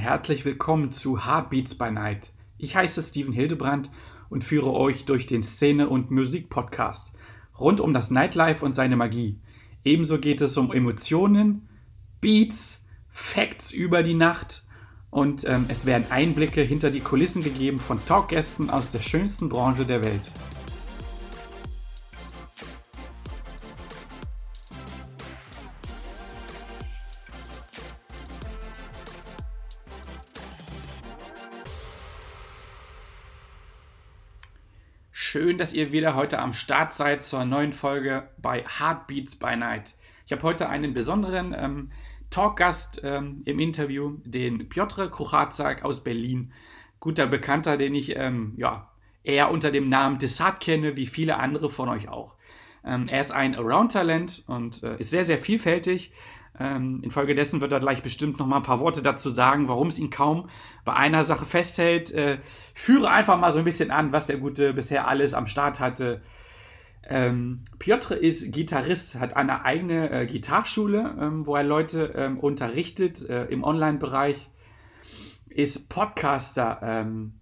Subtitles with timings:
[0.00, 2.30] herzlich willkommen zu Heartbeats by Night.
[2.56, 3.90] Ich heiße Steven Hildebrand
[4.30, 7.14] und führe euch durch den Szene- und Musik-Podcast
[7.58, 9.38] rund um das Nightlife und seine Magie.
[9.84, 11.68] Ebenso geht es um Emotionen,
[12.22, 14.64] Beats, Facts über die Nacht
[15.10, 19.84] und ähm, es werden Einblicke hinter die Kulissen gegeben von Talkgästen aus der schönsten Branche
[19.84, 20.32] der Welt.
[35.32, 39.94] Schön, dass ihr wieder heute am Start seid zur neuen Folge bei Heartbeats by Night.
[40.26, 41.92] Ich habe heute einen besonderen ähm,
[42.30, 46.52] Talkgast ähm, im Interview, den Piotr Kruchazak aus Berlin.
[46.98, 48.90] Guter Bekannter, den ich ähm, ja,
[49.22, 52.34] eher unter dem Namen Desart kenne, wie viele andere von euch auch.
[52.84, 56.10] Ähm, er ist ein Around-Talent und äh, ist sehr, sehr vielfältig.
[56.60, 59.98] Ähm, infolgedessen wird er gleich bestimmt noch mal ein paar Worte dazu sagen, warum es
[59.98, 60.50] ihn kaum
[60.84, 62.12] bei einer Sache festhält.
[62.12, 62.38] Äh,
[62.74, 66.20] führe einfach mal so ein bisschen an, was der Gute bisher alles am Start hatte.
[67.08, 73.26] Ähm, Piotr ist Gitarrist, hat eine eigene äh, Gitarschule, ähm, wo er Leute ähm, unterrichtet
[73.26, 74.50] äh, im Online-Bereich,
[75.48, 77.40] ist Podcaster, ähm,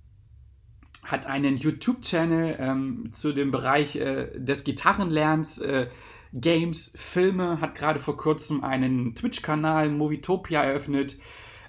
[1.03, 5.89] hat einen YouTube-Channel ähm, zu dem Bereich äh, des Gitarrenlernens äh,
[6.33, 11.19] Games, Filme, hat gerade vor kurzem einen Twitch-Kanal, Movietopia, eröffnet,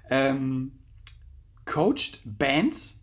[0.10, 0.80] ähm,
[1.66, 3.02] coacht Bands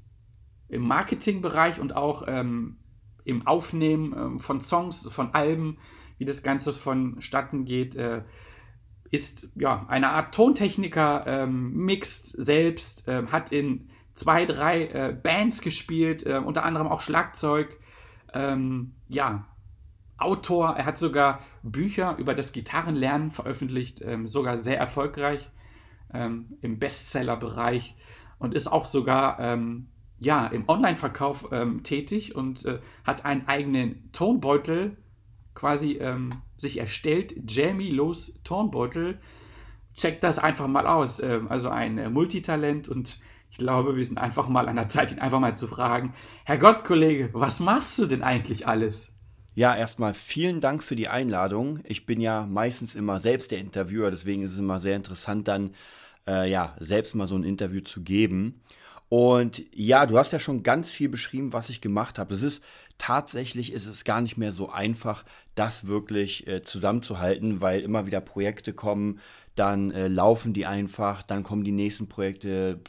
[0.68, 2.78] im Marketingbereich und auch ähm,
[3.24, 5.78] im Aufnehmen ähm, von Songs, von Alben,
[6.18, 7.96] wie das Ganze vonstatten geht.
[7.96, 8.22] Äh,
[9.10, 15.60] ist ja eine Art Tontechniker, ähm, mixt selbst, äh, hat in zwei, drei äh, Bands
[15.60, 17.78] gespielt, äh, unter anderem auch Schlagzeug.
[18.32, 19.46] Ähm, ja,
[20.18, 25.50] Autor, er hat sogar Bücher über das Gitarrenlernen veröffentlicht, ähm, sogar sehr erfolgreich
[26.12, 27.94] ähm, im Bestseller-Bereich
[28.38, 29.88] und ist auch sogar ähm,
[30.18, 34.96] ja, im Online-Verkauf ähm, tätig und äh, hat einen eigenen Tonbeutel
[35.54, 39.18] quasi ähm, sich erstellt, Jamie Los Tonbeutel.
[39.94, 41.20] Checkt das einfach mal aus.
[41.20, 45.12] Ähm, also ein äh, Multitalent und ich glaube, wir sind einfach mal an der Zeit,
[45.12, 49.15] ihn einfach mal zu fragen, Herr Gott, Kollege, was machst du denn eigentlich alles?
[49.56, 51.80] Ja, erstmal vielen Dank für die Einladung.
[51.84, 55.70] Ich bin ja meistens immer selbst der Interviewer, deswegen ist es immer sehr interessant, dann
[56.26, 58.60] äh, ja selbst mal so ein Interview zu geben.
[59.08, 62.34] Und ja, du hast ja schon ganz viel beschrieben, was ich gemacht habe.
[62.34, 62.62] Es ist
[62.98, 65.24] tatsächlich ist es gar nicht mehr so einfach,
[65.54, 69.20] das wirklich äh, zusammenzuhalten, weil immer wieder Projekte kommen,
[69.54, 72.80] dann äh, laufen die einfach, dann kommen die nächsten Projekte,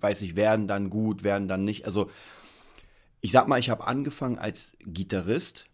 [0.00, 1.84] weiß ich, werden dann gut, werden dann nicht.
[1.84, 2.10] Also
[3.20, 5.67] ich sag mal, ich habe angefangen als Gitarrist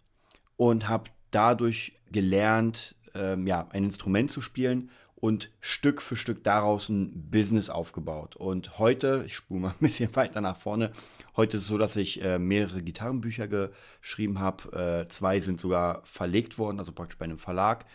[0.57, 6.91] und habe dadurch gelernt, ähm, ja, ein Instrument zu spielen und Stück für Stück daraus
[6.91, 8.37] ein Business aufgebaut.
[8.37, 10.93] Und heute, ich spule mal ein bisschen weiter nach vorne,
[11.37, 15.05] heute ist es so, dass ich äh, mehrere Gitarrenbücher geschrieben habe.
[15.05, 17.87] Äh, zwei sind sogar verlegt worden, also praktisch bei einem Verlag.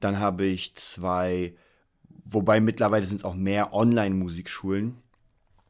[0.00, 1.54] Dann habe ich zwei,
[2.24, 4.98] wobei mittlerweile sind es auch mehr Online-Musikschulen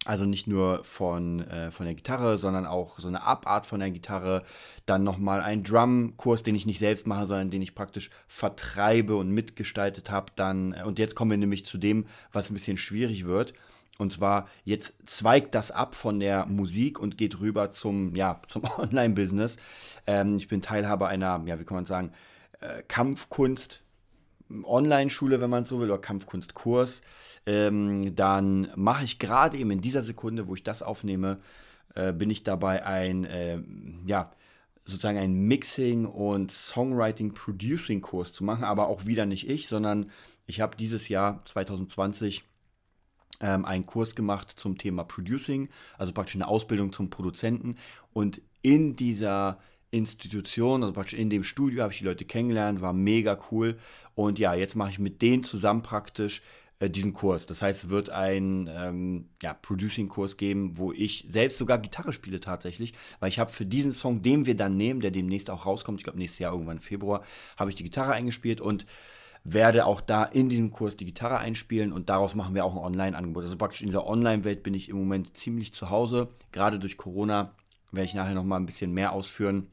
[0.09, 3.91] also nicht nur von, äh, von der Gitarre, sondern auch so eine Abart von der
[3.91, 4.43] Gitarre.
[4.87, 9.31] Dann nochmal ein Drum-Kurs, den ich nicht selbst mache, sondern den ich praktisch vertreibe und
[9.31, 10.33] mitgestaltet habe.
[10.35, 13.53] Dann, äh, und jetzt kommen wir nämlich zu dem, was ein bisschen schwierig wird.
[13.99, 18.63] Und zwar, jetzt zweigt das ab von der Musik und geht rüber zum, ja, zum
[18.79, 19.59] Online-Business.
[20.07, 22.13] Ähm, ich bin Teilhaber einer, ja, wie kann man sagen,
[22.61, 23.83] äh, Kampfkunst,
[24.65, 27.03] Online-Schule, wenn man so will, oder Kampfkunstkurs,
[27.47, 31.39] ähm, dann mache ich gerade eben in dieser Sekunde, wo ich das aufnehme,
[31.95, 33.61] äh, bin ich dabei ein, äh,
[34.07, 34.33] ja,
[34.85, 40.11] sozusagen ein Mixing- und Songwriting-Producing-Kurs zu machen, aber auch wieder nicht ich, sondern
[40.47, 42.45] ich habe dieses Jahr 2020
[43.41, 45.69] ähm, einen Kurs gemacht zum Thema Producing,
[45.99, 47.77] also praktisch eine Ausbildung zum Produzenten.
[48.13, 49.59] Und in dieser
[49.91, 53.79] Institution, also praktisch in dem Studio habe ich die Leute kennengelernt, war mega cool.
[54.15, 56.43] Und ja, jetzt mache ich mit denen zusammen praktisch
[56.81, 57.47] äh, diesen Kurs.
[57.47, 62.41] Das heißt, es wird einen ähm, ja, Producing-Kurs geben, wo ich selbst sogar Gitarre spiele
[62.41, 66.01] tatsächlich, weil ich habe für diesen Song, den wir dann nehmen, der demnächst auch rauskommt,
[66.01, 67.23] ich glaube nächstes Jahr irgendwann im Februar,
[67.57, 68.87] habe ich die Gitarre eingespielt und
[69.45, 72.83] werde auch da in diesem Kurs die Gitarre einspielen und daraus machen wir auch ein
[72.83, 73.45] Online-Angebot.
[73.45, 76.29] Also praktisch in dieser Online-Welt bin ich im Moment ziemlich zu Hause.
[76.53, 77.55] Gerade durch Corona
[77.91, 79.69] werde ich nachher nochmal ein bisschen mehr ausführen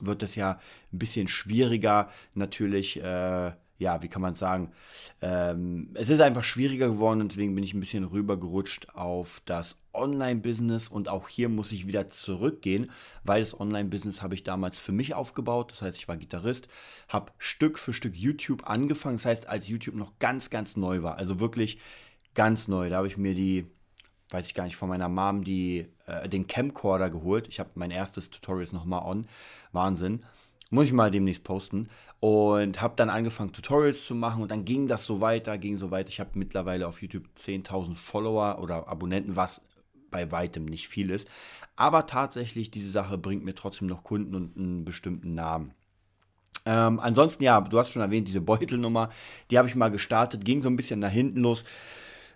[0.00, 0.58] wird es ja
[0.92, 3.02] ein bisschen schwieriger natürlich.
[3.02, 4.72] Äh, ja, wie kann man sagen?
[5.20, 9.80] Ähm, es ist einfach schwieriger geworden und deswegen bin ich ein bisschen rübergerutscht auf das
[9.92, 12.90] Online-Business und auch hier muss ich wieder zurückgehen,
[13.22, 15.72] weil das Online-Business habe ich damals für mich aufgebaut.
[15.72, 16.68] Das heißt, ich war Gitarrist,
[17.08, 19.16] habe Stück für Stück YouTube angefangen.
[19.16, 21.16] Das heißt, als YouTube noch ganz, ganz neu war.
[21.16, 21.78] Also wirklich
[22.34, 22.88] ganz neu.
[22.88, 23.66] Da habe ich mir die,
[24.30, 27.46] weiß ich gar nicht, von meiner Mom die, äh, den Camcorder geholt.
[27.48, 29.26] Ich habe mein erstes Tutorial nochmal on.
[29.76, 30.24] Wahnsinn.
[30.70, 31.88] Muss ich mal demnächst posten.
[32.18, 34.42] Und habe dann angefangen, Tutorials zu machen.
[34.42, 36.08] Und dann ging das so weiter, ging so weiter.
[36.08, 39.62] Ich habe mittlerweile auf YouTube 10.000 Follower oder Abonnenten, was
[40.10, 41.28] bei weitem nicht viel ist.
[41.76, 45.74] Aber tatsächlich, diese Sache bringt mir trotzdem noch Kunden und einen bestimmten Namen.
[46.64, 49.10] Ähm, ansonsten, ja, du hast schon erwähnt, diese Beutelnummer,
[49.50, 51.64] die habe ich mal gestartet, ging so ein bisschen nach hinten los,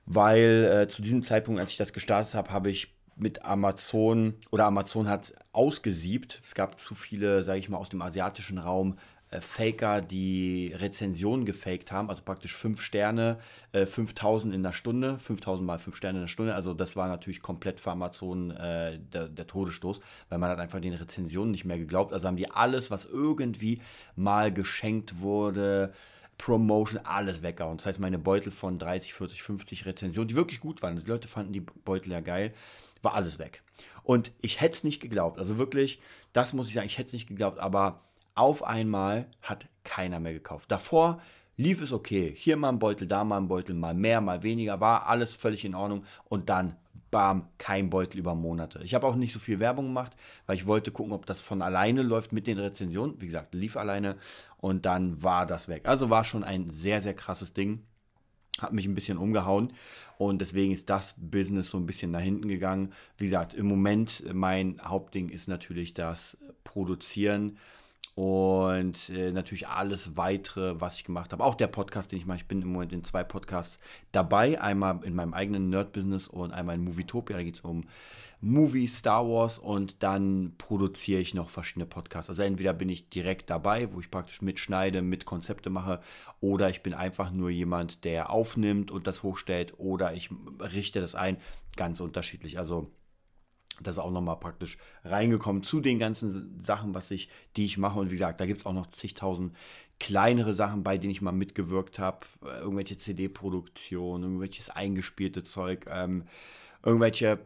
[0.07, 4.67] weil äh, zu diesem Zeitpunkt, als ich das gestartet habe, habe ich mit Amazon oder
[4.67, 6.41] Amazon hat ausgesiebt.
[6.43, 8.97] Es gab zu viele, sage ich mal, aus dem asiatischen Raum
[9.31, 13.39] äh, Faker, die Rezensionen gefaked haben, also praktisch 5 Sterne,
[13.73, 16.55] äh, 5000 in der Stunde, 5000 mal 5 Sterne in der Stunde.
[16.55, 20.81] Also das war natürlich komplett für Amazon äh, der, der, Todesstoß, weil man hat einfach
[20.81, 22.13] den Rezensionen nicht mehr geglaubt.
[22.13, 23.81] Also haben die alles, was irgendwie
[24.17, 25.93] mal geschenkt wurde,
[26.37, 27.77] Promotion, alles weggehauen.
[27.77, 31.29] Das heißt, meine Beutel von 30, 40, 50 Rezensionen, die wirklich gut waren, die Leute
[31.29, 32.53] fanden die Beutel ja geil,
[33.03, 33.63] war alles weg.
[34.03, 35.39] Und ich hätte es nicht geglaubt.
[35.39, 36.01] Also wirklich,
[36.33, 38.01] das muss ich sagen, ich hätte es nicht geglaubt, aber
[38.35, 40.71] auf einmal hat keiner mehr gekauft.
[40.71, 41.21] Davor
[41.57, 42.33] lief es okay.
[42.37, 45.65] Hier mal ein Beutel, da mal ein Beutel, mal mehr, mal weniger, war alles völlig
[45.65, 46.05] in Ordnung.
[46.25, 46.77] Und dann,
[47.11, 48.81] bam, kein Beutel über Monate.
[48.83, 50.17] Ich habe auch nicht so viel Werbung gemacht,
[50.47, 53.21] weil ich wollte gucken, ob das von alleine läuft mit den Rezensionen.
[53.21, 54.17] Wie gesagt, lief alleine
[54.57, 55.87] und dann war das weg.
[55.87, 57.85] Also war schon ein sehr, sehr krasses Ding.
[58.59, 59.73] Hat mich ein bisschen umgehauen
[60.19, 62.93] und deswegen ist das Business so ein bisschen nach hinten gegangen.
[63.17, 67.59] Wie gesagt, im Moment mein Hauptding ist natürlich das Produzieren
[68.15, 71.45] und äh, natürlich alles weitere, was ich gemacht habe.
[71.45, 72.39] Auch der Podcast, den ich mache.
[72.39, 73.79] Ich bin im Moment in zwei Podcasts
[74.13, 74.61] dabei.
[74.61, 77.37] Einmal in meinem eigenen Nerd-Business und einmal in Movietopia.
[77.37, 77.85] Da geht es um
[78.43, 82.31] Movie, Star Wars und dann produziere ich noch verschiedene Podcasts.
[82.31, 86.01] Also entweder bin ich direkt dabei, wo ich praktisch mitschneide, mit Konzepte mache,
[86.41, 91.15] oder ich bin einfach nur jemand, der aufnimmt und das hochstellt, oder ich richte das
[91.15, 91.37] ein.
[91.77, 92.59] Ganz unterschiedlich.
[92.59, 92.91] Also
[93.81, 97.99] das ist auch nochmal praktisch reingekommen zu den ganzen Sachen, was ich, die ich mache.
[97.99, 99.57] Und wie gesagt, da gibt es auch noch zigtausend
[99.99, 102.27] kleinere Sachen, bei denen ich mal mitgewirkt habe.
[102.45, 106.25] Äh, irgendwelche CD-Produktionen, irgendwelches eingespielte Zeug, ähm,
[106.85, 107.39] irgendwelche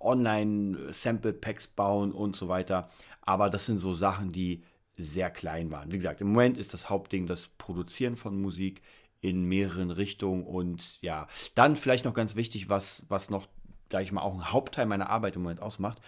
[0.00, 2.88] Online-Sample-Packs bauen und so weiter.
[3.22, 4.62] Aber das sind so Sachen, die
[4.96, 5.90] sehr klein waren.
[5.90, 8.82] Wie gesagt, im Moment ist das Hauptding das Produzieren von Musik
[9.20, 13.46] in mehreren Richtungen und ja, dann vielleicht noch ganz wichtig, was, was noch
[13.92, 16.00] sage ich mal, auch ein Hauptteil meiner Arbeit im Moment ausmacht,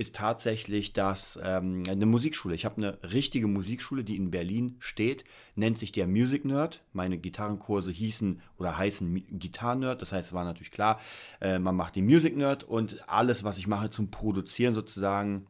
[0.00, 2.54] ist tatsächlich das ähm, eine Musikschule.
[2.54, 5.24] Ich habe eine richtige Musikschule, die in Berlin steht,
[5.56, 6.82] nennt sich der Music Nerd.
[6.94, 10.00] Meine Gitarrenkurse hießen oder heißen Gitarren Nerd.
[10.00, 10.98] Das heißt, es war natürlich klar,
[11.42, 15.46] äh, man macht den Music Nerd und alles, was ich mache zum Produzieren sozusagen,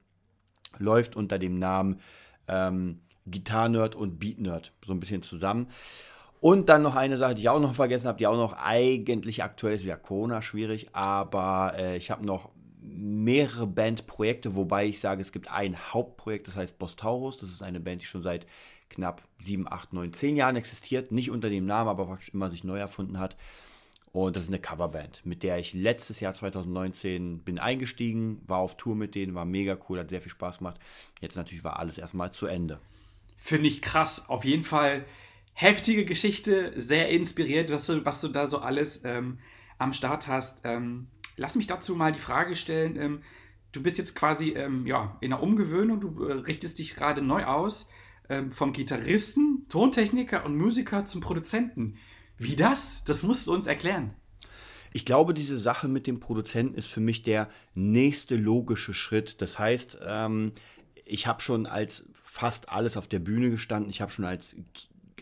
[0.78, 2.00] läuft unter dem Namen
[2.48, 5.68] ähm, Gitarre Nerd und Beat Nerd so ein bisschen zusammen.
[6.40, 9.42] Und dann noch eine Sache, die ich auch noch vergessen habe, die auch noch eigentlich
[9.44, 12.50] aktuell ist, ja Corona schwierig, aber äh, ich habe noch
[12.82, 17.36] mehrere Bandprojekte, wobei ich sage, es gibt ein Hauptprojekt, das heißt Bostaurus.
[17.36, 18.46] Das ist eine Band, die schon seit
[18.88, 21.12] knapp 7, 8, 9, 10 Jahren existiert.
[21.12, 23.36] Nicht unter dem Namen, aber praktisch immer sich neu erfunden hat.
[24.12, 28.76] Und das ist eine Coverband, mit der ich letztes Jahr 2019 bin eingestiegen, war auf
[28.76, 30.80] Tour mit denen, war mega cool, hat sehr viel Spaß gemacht.
[31.20, 32.80] Jetzt natürlich war alles erstmal zu Ende.
[33.36, 34.28] Finde ich krass.
[34.28, 35.04] Auf jeden Fall
[35.60, 39.38] heftige Geschichte, sehr inspiriert, was du, was du da so alles ähm,
[39.78, 40.62] am Start hast.
[40.64, 42.96] Ähm, lass mich dazu mal die Frage stellen.
[42.96, 43.22] Ähm,
[43.72, 47.44] du bist jetzt quasi ähm, ja, in der Umgewöhnung, du äh, richtest dich gerade neu
[47.44, 47.88] aus,
[48.28, 51.98] ähm, vom Gitarristen, Tontechniker und Musiker zum Produzenten.
[52.38, 53.04] Wie das?
[53.04, 54.14] Das musst du uns erklären.
[54.92, 59.40] Ich glaube, diese Sache mit dem Produzenten ist für mich der nächste logische Schritt.
[59.42, 60.52] Das heißt, ähm,
[61.04, 63.90] ich habe schon als fast alles auf der Bühne gestanden.
[63.90, 64.56] Ich habe schon als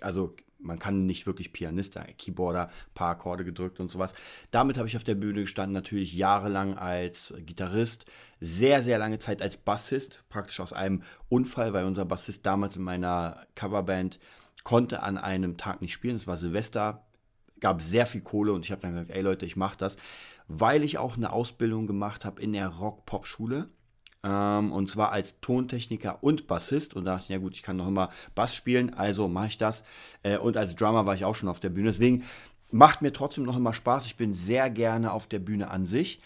[0.03, 4.15] also man kann nicht wirklich Pianist sein, Keyboarder, paar Akkorde gedrückt und sowas.
[4.51, 8.07] Damit habe ich auf der Bühne gestanden, natürlich jahrelang als Gitarrist,
[8.41, 12.83] sehr, sehr lange Zeit als Bassist, praktisch aus einem Unfall, weil unser Bassist damals in
[12.83, 14.19] meiner Coverband
[14.65, 17.05] konnte an einem Tag nicht spielen, es war Silvester,
[17.61, 19.97] gab sehr viel Kohle und ich habe dann gesagt, ey Leute, ich mache das,
[20.49, 23.69] weil ich auch eine Ausbildung gemacht habe in der Rock-Pop-Schule
[24.29, 26.95] ähm, und zwar als Tontechniker und Bassist.
[26.95, 29.59] Und da dachte ich, ja gut, ich kann noch immer Bass spielen, also mache ich
[29.59, 29.85] das.
[30.23, 31.89] Äh, und als Drummer war ich auch schon auf der Bühne.
[31.89, 32.25] Deswegen
[32.71, 34.07] macht mir trotzdem noch immer Spaß.
[34.07, 36.21] Ich bin sehr gerne auf der Bühne an sich.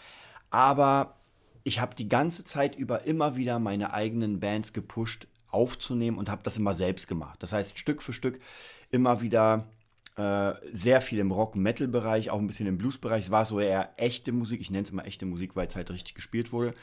[0.49, 1.15] Aber
[1.63, 6.43] ich habe die ganze Zeit über immer wieder meine eigenen Bands gepusht, aufzunehmen und habe
[6.43, 7.41] das immer selbst gemacht.
[7.41, 8.41] Das heißt, Stück für Stück
[8.91, 9.67] immer wieder
[10.17, 13.25] äh, sehr viel im Rock-Metal-Bereich, auch ein bisschen im Blues-Bereich.
[13.25, 14.61] Es war so eher echte Musik.
[14.61, 16.73] Ich nenne es immer echte Musik, weil es halt richtig gespielt wurde.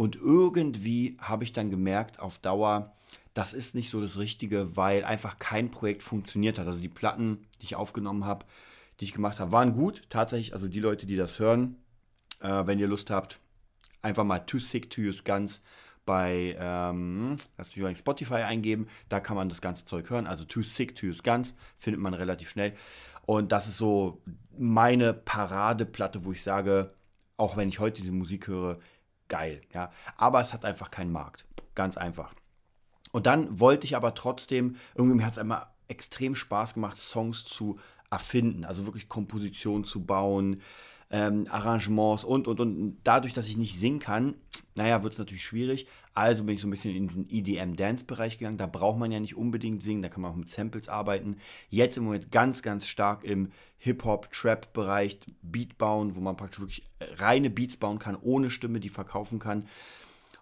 [0.00, 2.94] Und irgendwie habe ich dann gemerkt, auf Dauer,
[3.34, 6.66] das ist nicht so das Richtige, weil einfach kein Projekt funktioniert hat.
[6.66, 8.46] Also die Platten, die ich aufgenommen habe,
[8.98, 10.04] die ich gemacht habe, waren gut.
[10.08, 11.76] Tatsächlich, also die Leute, die das hören,
[12.40, 13.40] äh, wenn ihr Lust habt,
[14.00, 15.62] einfach mal Too Sick to Use Guns
[16.06, 18.88] bei ähm, lass mich Spotify eingeben.
[19.10, 20.26] Da kann man das ganze Zeug hören.
[20.26, 22.72] Also Too Sick to Use Guns findet man relativ schnell.
[23.26, 24.22] Und das ist so
[24.56, 26.94] meine Paradeplatte, wo ich sage,
[27.36, 28.78] auch wenn ich heute diese Musik höre,
[29.30, 29.62] geil.
[29.72, 29.90] Ja.
[30.18, 31.46] Aber es hat einfach keinen Markt.
[31.74, 32.34] Ganz einfach.
[33.12, 37.44] Und dann wollte ich aber trotzdem, irgendwie mir hat es einmal extrem Spaß gemacht, Songs
[37.44, 37.78] zu
[38.10, 40.60] erfinden, also wirklich Kompositionen zu bauen,
[41.10, 42.98] ähm, Arrangements und, und, und.
[43.02, 44.34] Dadurch, dass ich nicht singen kann,
[44.74, 45.88] naja, wird es natürlich schwierig.
[46.12, 48.58] Also bin ich so ein bisschen in diesen EDM-Dance-Bereich gegangen.
[48.58, 51.36] Da braucht man ja nicht unbedingt singen, da kann man auch mit Samples arbeiten.
[51.68, 57.48] Jetzt im Moment ganz, ganz stark im Hip-Hop-Trap-Bereich Beat bauen, wo man praktisch wirklich reine
[57.48, 59.68] Beats bauen kann, ohne Stimme, die verkaufen kann.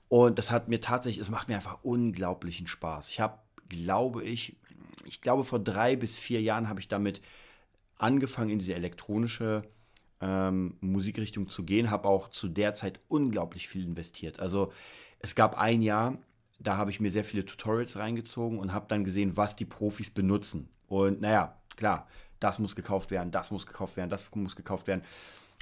[0.08, 3.10] Und das hat mir tatsächlich, es macht mir einfach unglaublichen Spaß.
[3.10, 4.56] Ich habe, glaube ich,
[5.04, 7.20] ich glaube vor drei bis vier Jahren habe ich damit
[7.96, 9.62] angefangen, in diese elektronische
[10.20, 14.40] ähm, Musikrichtung zu gehen, habe auch zu der Zeit unglaublich viel investiert.
[14.40, 14.72] Also
[15.20, 16.18] es gab ein Jahr,
[16.58, 20.10] da habe ich mir sehr viele Tutorials reingezogen und habe dann gesehen, was die Profis
[20.10, 20.68] benutzen.
[20.88, 22.06] Und naja, klar,
[22.40, 25.02] das muss gekauft werden, das muss gekauft werden, das muss gekauft werden.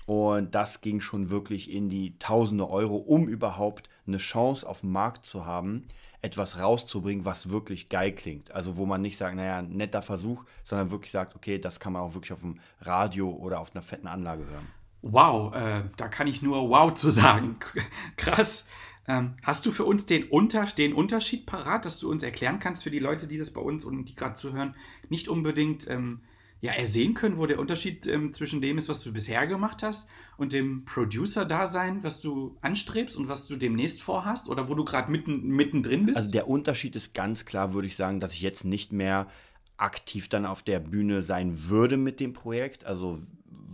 [0.06, 4.92] Und das ging schon wirklich in die tausende Euro, um überhaupt eine Chance auf dem
[4.92, 5.84] Markt zu haben,
[6.22, 8.52] etwas rauszubringen, was wirklich geil klingt.
[8.52, 12.02] Also wo man nicht sagt, naja, netter Versuch, sondern wirklich sagt, okay, das kann man
[12.02, 14.66] auch wirklich auf dem Radio oder auf einer fetten Anlage hören.
[15.02, 17.56] Wow, äh, da kann ich nur wow zu sagen.
[18.16, 18.64] Krass.
[19.08, 22.82] Ähm, hast du für uns den, Unter den Unterschied parat, dass du uns erklären kannst
[22.82, 24.74] für die Leute, die das bei uns und die gerade zuhören,
[25.08, 26.20] nicht unbedingt ähm,
[26.60, 30.08] ja, ersehen können, wo der Unterschied ähm, zwischen dem ist, was du bisher gemacht hast
[30.36, 35.10] und dem Producer-Dasein, was du anstrebst und was du demnächst vorhast oder wo du gerade
[35.10, 36.16] mitten, mittendrin bist?
[36.16, 39.28] Also der Unterschied ist ganz klar, würde ich sagen, dass ich jetzt nicht mehr
[39.76, 42.86] aktiv dann auf der Bühne sein würde mit dem Projekt.
[42.86, 43.18] Also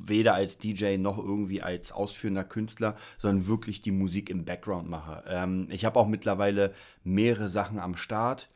[0.07, 5.25] weder als DJ noch irgendwie als ausführender Künstler, sondern wirklich die Musik im Background mache.
[5.29, 8.49] Ähm, ich habe auch mittlerweile mehrere Sachen am Start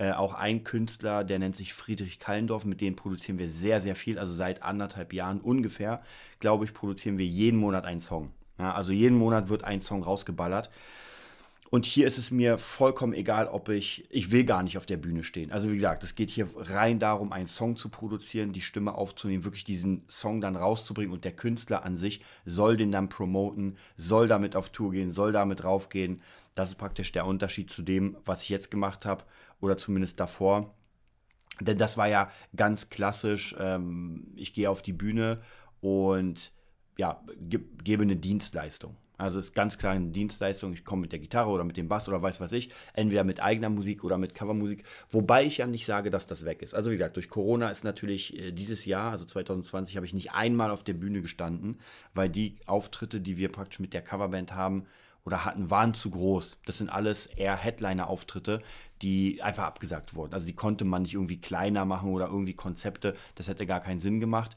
[0.00, 3.94] äh, auch ein Künstler, der nennt sich Friedrich Kallendorf, mit dem produzieren wir sehr, sehr
[3.94, 4.18] viel.
[4.18, 6.02] Also seit anderthalb Jahren ungefähr,
[6.38, 8.30] glaube ich, produzieren wir jeden Monat einen Song.
[8.58, 10.70] Ja, also jeden Monat wird ein Song rausgeballert.
[11.70, 14.96] Und hier ist es mir vollkommen egal, ob ich, ich will gar nicht auf der
[14.96, 15.52] Bühne stehen.
[15.52, 19.44] Also wie gesagt, es geht hier rein darum, einen Song zu produzieren, die Stimme aufzunehmen,
[19.44, 24.26] wirklich diesen Song dann rauszubringen und der Künstler an sich soll den dann promoten, soll
[24.26, 26.22] damit auf Tour gehen, soll damit raufgehen.
[26.56, 29.22] Das ist praktisch der Unterschied zu dem, was ich jetzt gemacht habe
[29.60, 30.74] oder zumindest davor.
[31.60, 33.54] Denn das war ja ganz klassisch.
[33.60, 35.40] Ähm, ich gehe auf die Bühne
[35.80, 36.52] und
[36.96, 38.96] ja, ge gebe eine Dienstleistung.
[39.20, 40.72] Also es ist ganz klar eine Dienstleistung.
[40.72, 43.40] Ich komme mit der Gitarre oder mit dem Bass oder weiß was ich, entweder mit
[43.40, 44.84] eigener Musik oder mit Covermusik.
[45.10, 46.74] Wobei ich ja nicht sage, dass das weg ist.
[46.74, 50.32] Also wie gesagt, durch Corona ist natürlich äh, dieses Jahr, also 2020, habe ich nicht
[50.32, 51.80] einmal auf der Bühne gestanden,
[52.14, 54.86] weil die Auftritte, die wir praktisch mit der Coverband haben,
[55.24, 56.58] oder hatten, waren zu groß.
[56.64, 58.62] Das sind alles eher Headliner-Auftritte,
[59.02, 60.34] die einfach abgesagt wurden.
[60.34, 63.14] Also die konnte man nicht irgendwie kleiner machen oder irgendwie Konzepte.
[63.34, 64.56] Das hätte gar keinen Sinn gemacht.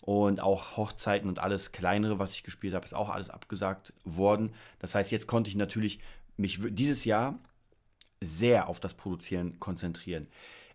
[0.00, 4.52] Und auch Hochzeiten und alles kleinere, was ich gespielt habe, ist auch alles abgesagt worden.
[4.78, 6.00] Das heißt, jetzt konnte ich natürlich
[6.36, 7.38] mich dieses Jahr
[8.20, 10.26] sehr auf das Produzieren konzentrieren.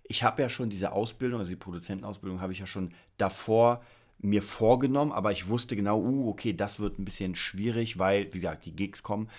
[0.03, 3.81] Ich habe ja schon diese Ausbildung, also die Produzentenausbildung, habe ich ja schon davor
[4.19, 8.39] mir vorgenommen, aber ich wusste genau, uh, okay, das wird ein bisschen schwierig, weil, wie
[8.39, 9.29] gesagt, die Gigs kommen.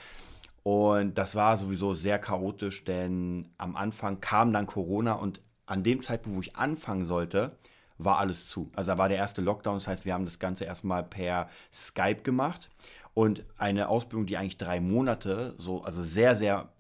[0.63, 6.03] Und das war sowieso sehr chaotisch, denn am Anfang kam dann Corona und an dem
[6.03, 7.57] Zeitpunkt, wo ich anfangen sollte,
[7.99, 8.71] war alles zu.
[8.75, 12.23] Also da war der erste Lockdown, das heißt, wir haben das Ganze erstmal per Skype
[12.23, 12.69] gemacht
[13.15, 16.73] und eine Ausbildung, die eigentlich drei Monate, so, also sehr, sehr,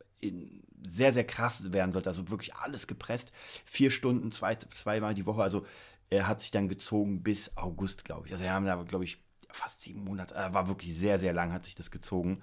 [0.87, 3.33] sehr, sehr krass werden sollte, also wirklich alles gepresst,
[3.65, 5.67] vier Stunden, zwei, zweimal die Woche, also
[6.11, 8.33] er hat sich dann gezogen bis August, glaube ich.
[8.33, 9.19] Also wir haben da, glaube ich,
[9.51, 12.43] fast sieben Monate, äh, war wirklich sehr, sehr lang, hat sich das gezogen,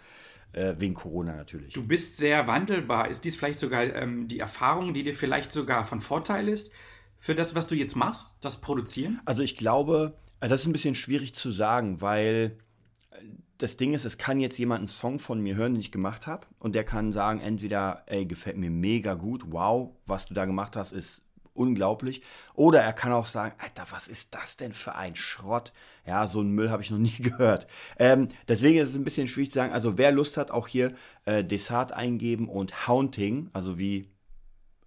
[0.51, 1.73] äh, wegen Corona natürlich.
[1.73, 3.07] Du bist sehr wandelbar.
[3.09, 6.71] Ist dies vielleicht sogar ähm, die Erfahrung, die dir vielleicht sogar von Vorteil ist
[7.23, 9.21] für das, was du jetzt machst, das Produzieren?
[9.23, 12.57] Also ich glaube, äh, das ist ein bisschen schwierig zu sagen, weil
[13.11, 13.15] äh,
[13.59, 16.27] das Ding ist, es kann jetzt jemand einen Song von mir hören, den ich gemacht
[16.27, 20.43] habe, und der kann sagen, entweder, ey, gefällt mir mega gut, wow, was du da
[20.43, 21.21] gemacht hast, ist
[21.53, 22.23] unglaublich.
[22.55, 25.71] Oder er kann auch sagen, Alter, was ist das denn für ein Schrott?
[26.05, 27.67] Ja, so einen Müll habe ich noch nie gehört.
[27.97, 29.71] Ähm, deswegen ist es ein bisschen schwierig zu sagen.
[29.71, 34.09] Also wer Lust hat, auch hier äh, Desart eingeben und Haunting, also wie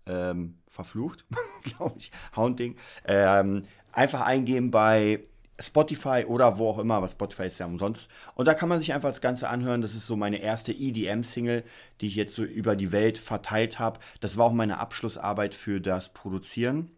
[0.05, 1.25] ähm, verflucht,
[1.64, 5.25] glaube ich, Haunting, ähm, einfach eingeben bei
[5.59, 8.11] Spotify oder wo auch immer, aber Spotify ist ja umsonst.
[8.35, 9.80] Und da kann man sich einfach das Ganze anhören.
[9.80, 11.64] Das ist so meine erste EDM-Single,
[12.00, 13.99] die ich jetzt so über die Welt verteilt habe.
[14.21, 16.90] Das war auch meine Abschlussarbeit für das Produzieren.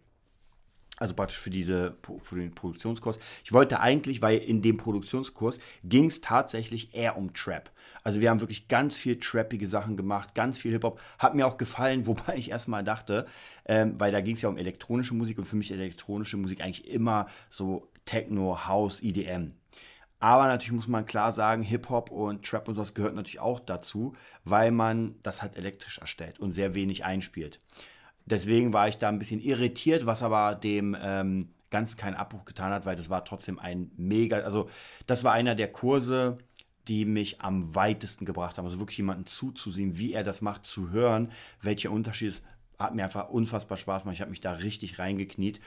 [0.99, 3.19] Also praktisch für, diese, für den Produktionskurs.
[3.45, 7.71] Ich wollte eigentlich, weil in dem Produktionskurs ging es tatsächlich eher um Trap.
[8.03, 11.01] Also wir haben wirklich ganz viel trappige Sachen gemacht, ganz viel Hip-Hop.
[11.19, 13.27] Hat mir auch gefallen, wobei ich erstmal dachte,
[13.65, 16.89] ähm, weil da ging es ja um elektronische Musik und für mich elektronische Musik eigentlich
[16.89, 19.53] immer so Techno, House, EDM.
[20.21, 24.15] Aber natürlich muss man klar sagen, Hip-Hop und Trap und sowas gehört natürlich auch dazu,
[24.45, 27.61] weil man das halt elektrisch erstellt und sehr wenig einspielt.
[28.31, 32.73] Deswegen war ich da ein bisschen irritiert, was aber dem ähm, ganz keinen Abbruch getan
[32.73, 34.69] hat, weil das war trotzdem ein mega, also
[35.07, 36.39] das war einer der Kurse,
[36.89, 38.65] die mich am weitesten gebracht haben.
[38.65, 41.31] Also wirklich jemanden zuzusehen, wie er das macht, zu hören,
[41.61, 42.43] welcher Unterschied ist,
[42.79, 44.15] hat mir einfach unfassbar Spaß gemacht.
[44.15, 45.61] Ich habe mich da richtig reingekniet.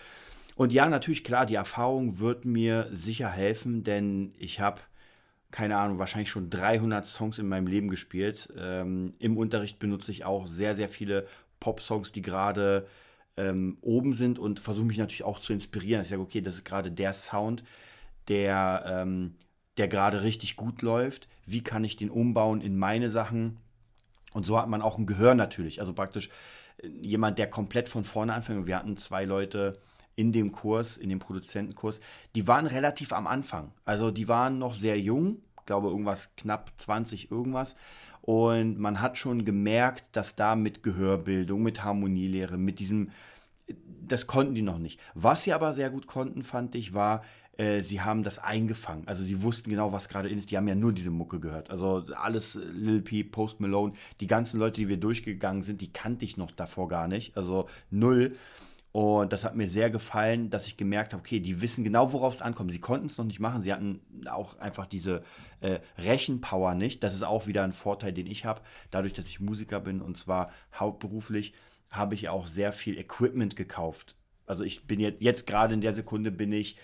[0.55, 4.81] Und ja, natürlich, klar, die Erfahrung wird mir sicher helfen, denn ich habe,
[5.51, 8.51] keine Ahnung, wahrscheinlich schon 300 Songs in meinem Leben gespielt.
[8.57, 11.27] Ähm, Im Unterricht benutze ich auch sehr, sehr viele
[11.61, 12.85] Pop-Songs, die gerade
[13.37, 16.01] ähm, oben sind und versuche mich natürlich auch zu inspirieren.
[16.01, 17.63] Ich sage, okay, das ist gerade der Sound,
[18.27, 19.35] der, ähm,
[19.77, 21.29] der gerade richtig gut läuft.
[21.45, 23.57] Wie kann ich den umbauen in meine Sachen?
[24.33, 25.79] Und so hat man auch ein Gehör natürlich.
[25.79, 26.29] Also praktisch
[26.77, 28.67] äh, jemand, der komplett von vorne anfängt.
[28.67, 29.79] Wir hatten zwei Leute
[30.15, 32.01] in dem Kurs, in dem Produzentenkurs,
[32.35, 33.71] die waren relativ am Anfang.
[33.85, 35.41] Also die waren noch sehr jung,
[35.71, 37.77] glaube irgendwas knapp 20 irgendwas
[38.21, 43.11] und man hat schon gemerkt, dass da mit Gehörbildung, mit Harmonielehre, mit diesem,
[44.05, 44.99] das konnten die noch nicht.
[45.15, 47.23] Was sie aber sehr gut konnten, fand ich, war,
[47.57, 49.07] äh, sie haben das eingefangen.
[49.07, 50.51] Also sie wussten genau, was gerade ist.
[50.51, 51.71] Die haben ja nur diese Mucke gehört.
[51.71, 56.25] Also alles Lil Peep, Post Malone, die ganzen Leute, die wir durchgegangen sind, die kannte
[56.25, 57.37] ich noch davor gar nicht.
[57.37, 58.33] Also null.
[58.91, 62.33] Und das hat mir sehr gefallen, dass ich gemerkt habe, okay, die wissen genau, worauf
[62.33, 62.71] es ankommt.
[62.71, 63.61] Sie konnten es noch nicht machen.
[63.61, 65.23] Sie hatten auch einfach diese
[65.61, 67.01] äh, Rechenpower nicht.
[67.03, 68.61] Das ist auch wieder ein Vorteil, den ich habe.
[68.89, 71.53] Dadurch, dass ich Musiker bin und zwar hauptberuflich,
[71.89, 74.15] habe ich auch sehr viel Equipment gekauft.
[74.45, 76.77] Also ich bin jetzt, jetzt gerade in der Sekunde bin ich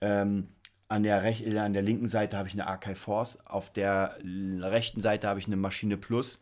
[0.00, 0.48] ähm,
[0.88, 5.28] an der, an der linken Seite habe ich eine Archive Force, auf der rechten Seite
[5.28, 6.40] habe ich eine Maschine Plus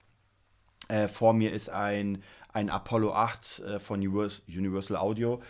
[0.88, 2.22] äh, vor mir ist ein,
[2.53, 5.40] ein Apollo 8 äh, von Universal Audio.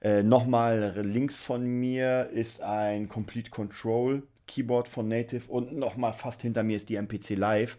[0.00, 6.42] Äh, Nochmal links von mir ist ein Complete Control Keyboard von Native und nochmal fast
[6.42, 7.78] hinter mir ist die MPC Live.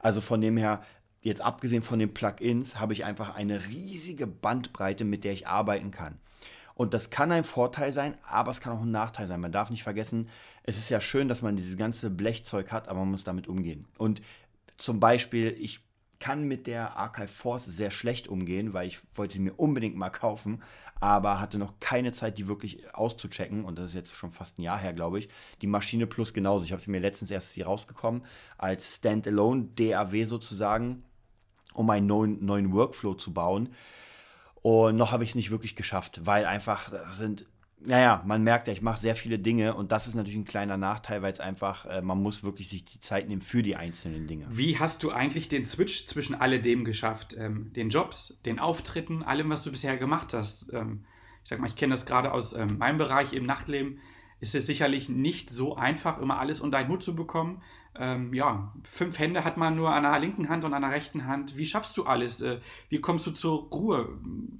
[0.00, 0.82] Also von dem her,
[1.22, 5.90] jetzt abgesehen von den Plugins, habe ich einfach eine riesige Bandbreite, mit der ich arbeiten
[5.90, 6.18] kann.
[6.74, 9.40] Und das kann ein Vorteil sein, aber es kann auch ein Nachteil sein.
[9.40, 10.28] Man darf nicht vergessen,
[10.62, 13.86] es ist ja schön, dass man dieses ganze Blechzeug hat, aber man muss damit umgehen.
[13.98, 14.22] Und
[14.78, 15.80] zum Beispiel, ich
[16.20, 20.10] kann mit der Archive Force sehr schlecht umgehen, weil ich wollte sie mir unbedingt mal
[20.10, 20.62] kaufen,
[21.00, 23.64] aber hatte noch keine Zeit, die wirklich auszuchecken.
[23.64, 25.28] Und das ist jetzt schon fast ein Jahr her, glaube ich.
[25.62, 26.64] Die Maschine Plus genauso.
[26.64, 28.22] Ich habe sie mir letztens erst hier rausgekommen,
[28.58, 31.02] als Standalone DAW sozusagen,
[31.72, 33.70] um einen neuen, neuen Workflow zu bauen.
[34.62, 37.46] Und noch habe ich es nicht wirklich geschafft, weil einfach das sind
[37.82, 40.76] naja, man merkt ja, ich mache sehr viele Dinge und das ist natürlich ein kleiner
[40.76, 44.26] Nachteil, weil es einfach, äh, man muss wirklich sich die Zeit nehmen für die einzelnen
[44.26, 44.46] Dinge.
[44.50, 47.34] Wie hast du eigentlich den Switch zwischen alledem geschafft?
[47.38, 50.72] Ähm, den Jobs, den Auftritten, allem, was du bisher gemacht hast?
[50.72, 51.04] Ähm,
[51.42, 53.98] ich sag mal, ich kenne das gerade aus ähm, meinem Bereich im Nachtleben.
[54.40, 57.62] Ist es sicherlich nicht so einfach, immer alles unter einen Hut zu bekommen.
[57.98, 61.26] Ähm, ja, fünf Hände hat man nur an der linken Hand und an der rechten
[61.26, 61.56] Hand.
[61.56, 62.40] Wie schaffst du alles?
[62.40, 64.18] Äh, wie kommst du zur Ruhe?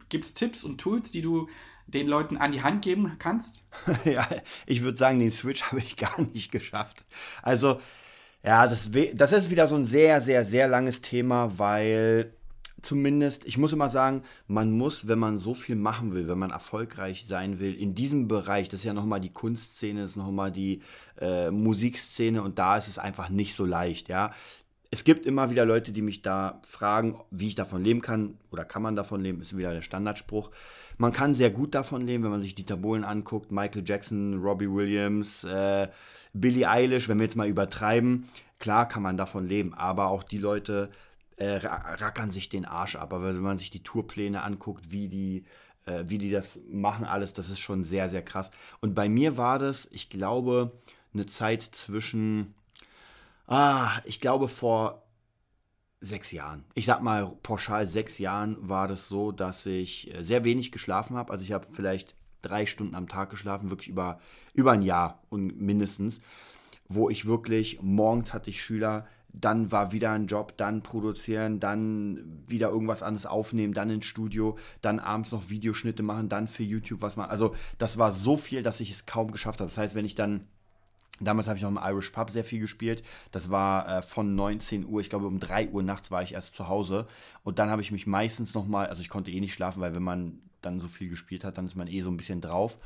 [0.09, 1.49] Gibt es Tipps und Tools, die du
[1.91, 3.65] den Leuten an die Hand geben kannst?
[4.05, 4.27] ja,
[4.67, 7.05] ich würde sagen, den Switch habe ich gar nicht geschafft.
[7.43, 7.81] Also,
[8.43, 12.33] ja, das, das ist wieder so ein sehr, sehr, sehr langes Thema, weil
[12.83, 16.51] zumindest, ich muss immer sagen, man muss, wenn man so viel machen will, wenn man
[16.51, 20.51] erfolgreich sein will, in diesem Bereich, das ist ja nochmal die Kunstszene, das ist nochmal
[20.51, 20.81] die
[21.21, 24.33] äh, Musikszene und da ist es einfach nicht so leicht, ja.
[24.93, 28.65] Es gibt immer wieder Leute, die mich da fragen, wie ich davon leben kann oder
[28.65, 30.51] kann man davon leben, ist wieder der Standardspruch.
[30.99, 33.53] Man kann sehr gut davon leben, wenn man sich die Tabulen anguckt.
[33.53, 35.89] Michael Jackson, Robbie Williams, äh,
[36.33, 38.29] Billie Eilish, wenn wir jetzt mal übertreiben.
[38.59, 40.91] Klar kann man davon leben, aber auch die Leute
[41.37, 43.13] äh, rackern sich den Arsch ab.
[43.15, 45.45] Aber wenn man sich die Tourpläne anguckt, wie die,
[45.87, 48.51] äh, wie die das machen, alles, das ist schon sehr, sehr krass.
[48.81, 50.73] Und bei mir war das, ich glaube,
[51.15, 52.55] eine Zeit zwischen,
[53.51, 55.03] ah, ich glaube vor
[56.01, 56.65] sechs Jahren.
[56.75, 61.17] Ich sag mal, pauschal sechs Jahren war das so, dass ich äh, sehr wenig geschlafen
[61.17, 61.31] habe.
[61.31, 64.19] Also ich habe vielleicht drei Stunden am Tag geschlafen, wirklich über,
[64.55, 66.23] über ein Jahr und mindestens,
[66.89, 72.43] wo ich wirklich, morgens hatte ich Schüler, dann war wieder ein Job, dann produzieren, dann
[72.47, 77.03] wieder irgendwas anderes aufnehmen, dann ins Studio, dann abends noch Videoschnitte machen, dann für YouTube
[77.03, 77.31] was machen.
[77.31, 79.69] Also das war so viel, dass ich es kaum geschafft habe.
[79.69, 80.47] Das heißt, wenn ich dann
[81.21, 83.03] Damals habe ich noch im Irish Pub sehr viel gespielt.
[83.31, 86.55] Das war äh, von 19 Uhr, ich glaube um 3 Uhr nachts war ich erst
[86.55, 87.07] zu Hause.
[87.45, 90.03] Und dann habe ich mich meistens nochmal, also ich konnte eh nicht schlafen, weil wenn
[90.03, 92.79] man dann so viel gespielt hat, dann ist man eh so ein bisschen drauf.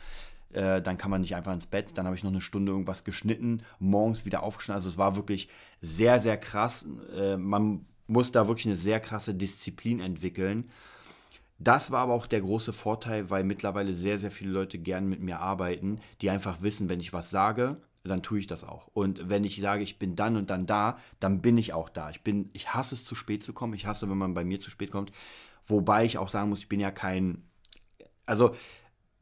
[0.53, 1.93] Äh, dann kann man nicht einfach ins Bett.
[1.95, 4.77] Dann habe ich noch eine Stunde irgendwas geschnitten, morgens wieder aufgeschnitten.
[4.77, 5.49] Also es war wirklich
[5.81, 6.87] sehr, sehr krass.
[7.17, 10.71] Äh, man muss da wirklich eine sehr krasse Disziplin entwickeln.
[11.59, 15.21] Das war aber auch der große Vorteil, weil mittlerweile sehr, sehr viele Leute gern mit
[15.21, 17.77] mir arbeiten, die einfach wissen, wenn ich was sage,
[18.09, 18.89] dann tue ich das auch.
[18.89, 22.11] Und wenn ich sage, ich bin dann und dann da, dann bin ich auch da.
[22.11, 23.75] Ich bin, ich hasse es zu spät zu kommen.
[23.75, 25.11] Ich hasse, wenn man bei mir zu spät kommt.
[25.67, 27.43] Wobei ich auch sagen muss, ich bin ja kein,
[28.27, 28.55] also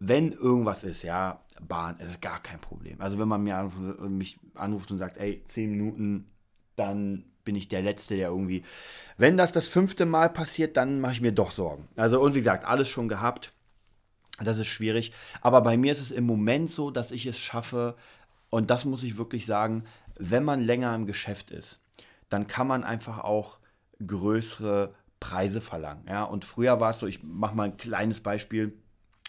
[0.01, 3.01] wenn irgendwas ist, ja, Bahn, ist gar kein Problem.
[3.01, 6.29] Also wenn man mir anruft, mich anruft und sagt, ey, zehn Minuten,
[6.75, 8.65] dann bin ich der Letzte, der irgendwie,
[9.17, 11.89] wenn das das fünfte Mal passiert, dann mache ich mir doch Sorgen.
[11.95, 13.53] Also und wie gesagt, alles schon gehabt.
[14.41, 15.13] Das ist schwierig.
[15.41, 17.97] Aber bei mir ist es im Moment so, dass ich es schaffe,
[18.53, 19.85] und das muss ich wirklich sagen,
[20.19, 21.81] wenn man länger im Geschäft ist,
[22.29, 23.59] dann kann man einfach auch
[24.07, 26.05] größere Preise verlangen.
[26.07, 26.25] Ja?
[26.25, 28.77] Und früher war es so, ich mache mal ein kleines Beispiel.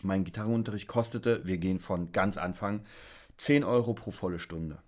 [0.01, 2.81] Mein Gitarrenunterricht kostete, wir gehen von ganz Anfang,
[3.37, 4.83] 10 Euro pro volle Stunde.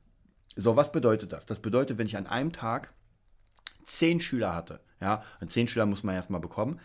[0.58, 1.46] So, was bedeutet das?
[1.46, 2.94] Das bedeutet, wenn ich an einem Tag
[3.86, 6.82] 10 Schüler hatte, ja, und 10 Schüler muss man erstmal bekommen,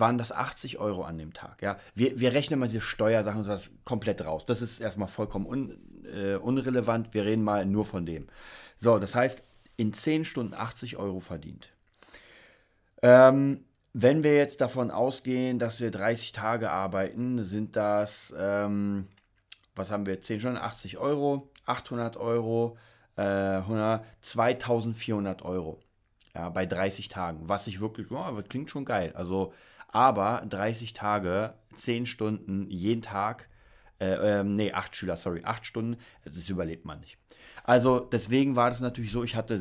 [0.00, 1.62] waren das 80 Euro an dem Tag.
[1.62, 1.78] Ja.
[1.94, 4.46] Wir, wir rechnen mal diese Steuersachen und sowas komplett raus.
[4.46, 7.14] Das ist erstmal vollkommen un, äh, unrelevant.
[7.14, 8.28] Wir reden mal nur von dem.
[8.76, 9.42] So, das heißt,
[9.76, 11.68] in 10 Stunden 80 Euro verdient.
[13.02, 19.06] Ähm, wenn wir jetzt davon ausgehen, dass wir 30 Tage arbeiten, sind das, ähm,
[19.76, 22.76] was haben wir, 10 Stunden, 80 Euro, 800 Euro,
[23.16, 25.80] äh, 100, 2400 Euro.
[26.34, 29.12] Ja, bei 30 Tagen, was ich wirklich, oh, das klingt schon geil.
[29.14, 29.52] Also,
[29.94, 33.48] aber 30 Tage, 10 Stunden, jeden Tag,
[34.00, 37.16] äh, äh, nee, 8 Schüler, sorry, 8 Stunden, das überlebt man nicht.
[37.62, 39.60] Also, deswegen war das natürlich so, ich hatte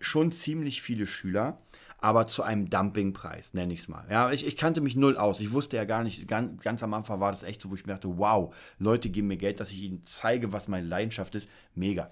[0.00, 1.58] schon ziemlich viele Schüler
[2.00, 4.06] aber zu einem Dumpingpreis, nenne ich es mal.
[4.10, 5.38] Ja, ich, ich, kannte mich null aus.
[5.40, 7.84] Ich wusste ja gar nicht, ganz, ganz am Anfang war das echt so, wo ich
[7.84, 11.48] mir dachte, wow, Leute geben mir Geld, dass ich ihnen zeige, was meine Leidenschaft ist.
[11.74, 12.10] Mega.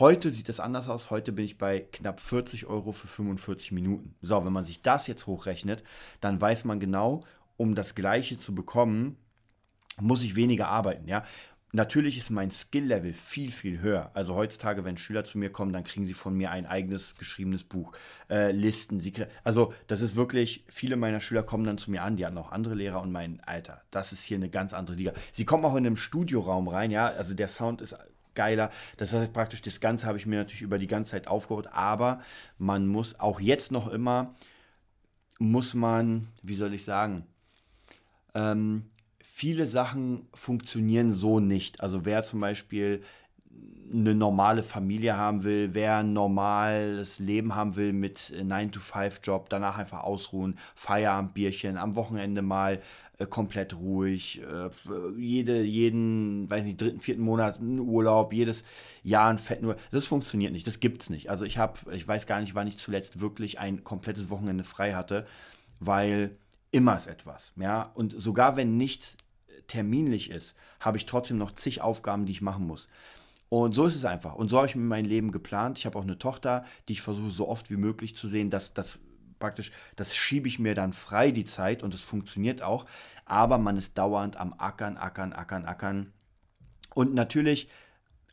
[0.00, 1.10] Heute sieht es anders aus.
[1.10, 4.16] Heute bin ich bei knapp 40 Euro für 45 Minuten.
[4.22, 5.84] So, wenn man sich das jetzt hochrechnet,
[6.20, 7.20] dann weiß man genau,
[7.56, 9.16] um das Gleiche zu bekommen,
[10.00, 11.06] muss ich weniger arbeiten.
[11.06, 11.22] Ja,
[11.74, 14.12] Natürlich ist mein Skill-Level viel, viel höher.
[14.14, 17.64] Also heutzutage, wenn Schüler zu mir kommen, dann kriegen sie von mir ein eigenes geschriebenes
[17.64, 17.90] Buch,
[18.30, 19.00] äh, Listen.
[19.00, 22.38] Sie, also das ist wirklich, viele meiner Schüler kommen dann zu mir an, die hatten
[22.38, 25.14] auch andere Lehrer und meinen, Alter, das ist hier eine ganz andere Liga.
[25.32, 27.96] Sie kommen auch in einem Studioraum rein, ja, also der Sound ist
[28.34, 28.70] geiler.
[28.96, 32.18] Das heißt praktisch, das Ganze habe ich mir natürlich über die ganze Zeit aufgebaut, aber
[32.58, 34.34] man muss auch jetzt noch immer,
[35.38, 37.26] muss man, wie soll ich sagen,
[38.34, 38.84] ähm,
[39.20, 41.80] viele Sachen funktionieren so nicht.
[41.80, 43.02] Also wer zum Beispiel
[43.92, 50.02] eine normale Familie haben will, wer ein normales Leben haben will mit 9-to-5-Job, danach einfach
[50.02, 52.80] ausruhen, Feierabendbierchen, am Wochenende mal
[53.18, 54.70] äh, komplett ruhig, äh,
[55.16, 58.64] jede, jeden, weiß nicht, dritten, vierten Monat einen Urlaub, jedes
[59.02, 59.80] Jahr ein fetten Urlaub.
[59.90, 61.30] Das funktioniert nicht, das gibt's nicht.
[61.30, 64.94] Also ich habe, ich weiß gar nicht, wann ich zuletzt wirklich ein komplettes Wochenende frei
[64.94, 65.24] hatte,
[65.80, 66.36] weil
[66.70, 67.52] immer ist etwas.
[67.56, 67.92] Ja?
[67.94, 69.16] Und sogar wenn nichts
[69.68, 72.88] terminlich ist, habe ich trotzdem noch zig Aufgaben, die ich machen muss.
[73.48, 74.34] Und so ist es einfach.
[74.34, 75.78] Und so habe ich mir mein Leben geplant.
[75.78, 78.74] Ich habe auch eine Tochter, die ich versuche so oft wie möglich zu sehen, dass
[78.74, 78.98] das
[79.44, 82.86] praktisch, das schiebe ich mir dann frei die Zeit und es funktioniert auch.
[83.26, 86.12] Aber man ist dauernd am Ackern, Ackern, Ackern, Ackern.
[86.94, 87.68] Und natürlich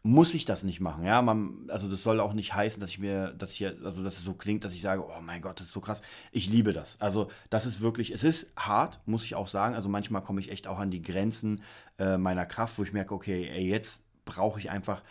[0.03, 1.03] muss ich das nicht machen.
[1.05, 4.17] Ja, man, also das soll auch nicht heißen, dass ich mir, dass hier, also dass
[4.17, 6.01] es so klingt, dass ich sage, oh mein Gott, das ist so krass.
[6.31, 6.99] Ich liebe das.
[7.01, 9.75] Also das ist wirklich, es ist hart, muss ich auch sagen.
[9.75, 11.61] Also manchmal komme ich echt auch an die Grenzen
[11.99, 15.03] äh, meiner Kraft, wo ich merke, okay, ey, jetzt brauche ich einfach,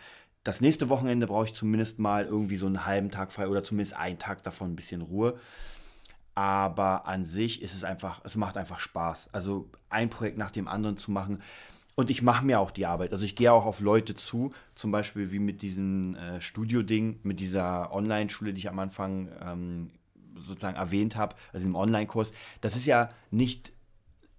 [0.43, 3.95] das nächste Wochenende brauche ich zumindest mal irgendwie so einen halben Tag frei oder zumindest
[3.95, 5.37] einen Tag davon ein bisschen Ruhe.
[6.33, 9.33] Aber an sich ist es einfach, es macht einfach Spaß.
[9.33, 11.41] Also ein Projekt nach dem anderen zu machen
[11.95, 13.11] und ich mache mir auch die Arbeit.
[13.11, 17.39] Also ich gehe auch auf Leute zu, zum Beispiel wie mit diesem äh, Studio-Ding, mit
[17.39, 19.91] dieser Online-Schule, die ich am Anfang ähm,
[20.35, 22.31] sozusagen erwähnt habe, also im Online-Kurs.
[22.61, 23.73] Das ist ja nicht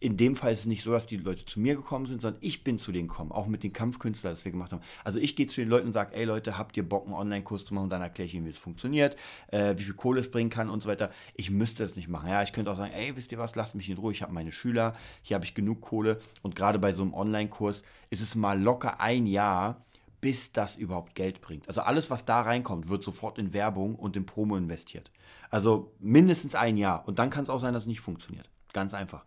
[0.03, 2.43] in dem Fall ist es nicht so, dass die Leute zu mir gekommen sind, sondern
[2.43, 4.83] ich bin zu denen gekommen, auch mit den Kampfkünstlern, das wir gemacht haben.
[5.05, 7.65] Also ich gehe zu den Leuten und sage, ey Leute, habt ihr Bock, einen Online-Kurs
[7.65, 7.85] zu machen?
[7.85, 9.17] Und dann erkläre ich ihnen, wie es funktioniert,
[9.49, 11.12] äh, wie viel Kohle es bringen kann und so weiter.
[11.35, 12.29] Ich müsste es nicht machen.
[12.29, 14.33] Ja, ich könnte auch sagen, ey, wisst ihr was, lasst mich in Ruhe, ich habe
[14.33, 16.19] meine Schüler, hier habe ich genug Kohle.
[16.43, 19.85] Und gerade bei so einem Online-Kurs ist es mal locker ein Jahr,
[20.21, 21.69] bis das überhaupt Geld bringt.
[21.69, 25.12] Also alles, was da reinkommt, wird sofort in Werbung und in Promo investiert.
[25.51, 27.07] Also mindestens ein Jahr.
[27.07, 28.49] Und dann kann es auch sein, dass es nicht funktioniert.
[28.73, 29.25] Ganz einfach.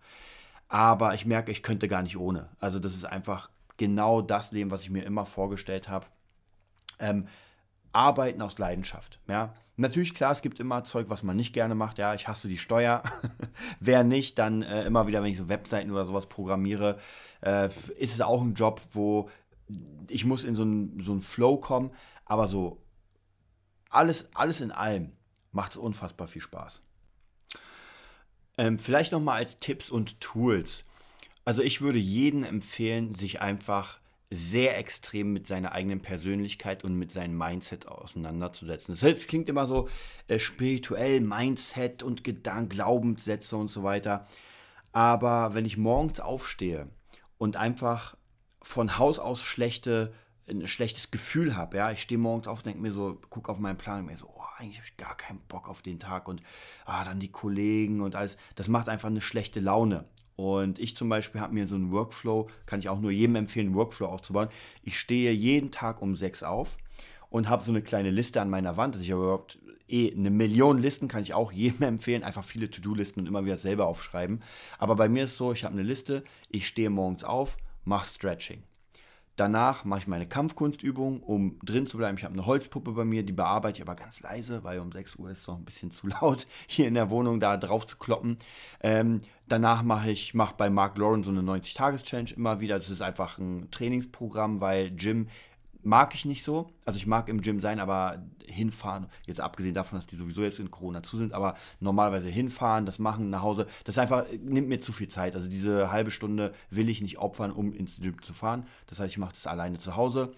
[0.68, 2.50] Aber ich merke, ich könnte gar nicht ohne.
[2.60, 6.06] Also das ist einfach genau das Leben, was ich mir immer vorgestellt habe.
[7.00, 7.28] Ähm,
[7.92, 9.20] arbeiten aus Leidenschaft.
[9.28, 9.54] Ja?
[9.78, 11.98] Natürlich, klar, es gibt immer Zeug, was man nicht gerne macht.
[11.98, 13.04] Ja, ich hasse die Steuer.
[13.80, 16.98] Wer nicht, dann äh, immer wieder, wenn ich so Webseiten oder sowas programmiere,
[17.42, 19.30] äh, ist es auch ein Job, wo
[20.10, 21.92] ich muss in so einen so Flow kommen.
[22.26, 22.82] Aber so
[23.90, 25.12] alles, alles in allem
[25.52, 26.84] macht es unfassbar viel Spaß.
[28.58, 30.84] Ähm, vielleicht nochmal als Tipps und Tools.
[31.44, 34.00] Also ich würde jedem empfehlen, sich einfach
[34.32, 38.94] sehr extrem mit seiner eigenen Persönlichkeit und mit seinem Mindset auseinanderzusetzen.
[38.94, 39.88] Das heißt, klingt immer so
[40.28, 44.26] äh, spirituell, Mindset und Gedanken, Glaubenssätze und so weiter.
[44.92, 46.90] Aber wenn ich morgens aufstehe
[47.38, 48.18] und einfach
[48.62, 50.14] von Haus aus schlechte,
[50.50, 53.78] ein schlechtes Gefühl habe, ja, ich stehe morgens auf denke mir so, gucke auf meinen
[53.78, 56.42] Plan und mir so, eigentlich habe ich gar keinen Bock auf den Tag und
[56.86, 58.38] ah, dann die Kollegen und alles.
[58.56, 60.06] Das macht einfach eine schlechte Laune.
[60.36, 63.68] Und ich zum Beispiel habe mir so einen Workflow, kann ich auch nur jedem empfehlen,
[63.68, 64.50] einen Workflow aufzubauen.
[64.84, 66.78] Ich stehe jeden Tag um sechs auf
[67.30, 70.78] und habe so eine kleine Liste an meiner Wand, dass ich überhaupt eh eine Million
[70.78, 74.42] Listen kann ich auch jedem empfehlen, einfach viele To-Do-Listen und immer wieder selber aufschreiben.
[74.78, 78.08] Aber bei mir ist es so, ich habe eine Liste, ich stehe morgens auf, mache
[78.08, 78.64] Stretching.
[79.36, 82.18] Danach mache ich meine Kampfkunstübung, um drin zu bleiben.
[82.18, 85.18] Ich habe eine Holzpuppe bei mir, die bearbeite ich aber ganz leise, weil um 6
[85.18, 87.98] Uhr ist es noch ein bisschen zu laut, hier in der Wohnung da drauf zu
[87.98, 88.38] kloppen.
[88.82, 92.76] Ähm, danach mache ich mach bei Mark Lauren so eine 90-Tages-Challenge immer wieder.
[92.76, 95.28] Das ist einfach ein Trainingsprogramm, weil Jim
[95.86, 96.68] mag ich nicht so.
[96.84, 100.60] Also ich mag im Gym sein, aber hinfahren, jetzt abgesehen davon, dass die sowieso jetzt
[100.60, 104.80] in Corona zu sind, aber normalerweise hinfahren, das machen, nach Hause, das einfach nimmt mir
[104.80, 105.36] zu viel Zeit.
[105.36, 108.68] Also diese halbe Stunde will ich nicht opfern, um ins Gym zu fahren.
[108.88, 110.34] Das heißt, ich mache das alleine zu Hause.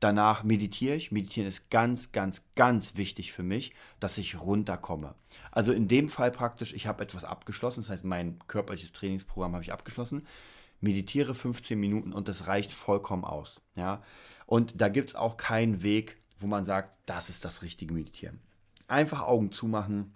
[0.00, 1.10] Danach meditiere ich.
[1.10, 5.14] Meditieren ist ganz, ganz, ganz wichtig für mich, dass ich runterkomme.
[5.50, 9.64] Also in dem Fall praktisch, ich habe etwas abgeschlossen, das heißt, mein körperliches Trainingsprogramm habe
[9.64, 10.26] ich abgeschlossen.
[10.80, 13.60] Meditiere 15 Minuten und das reicht vollkommen aus.
[13.74, 14.02] Ja?
[14.46, 18.40] Und da gibt es auch keinen Weg, wo man sagt, das ist das richtige Meditieren.
[18.88, 20.14] Einfach Augen zumachen,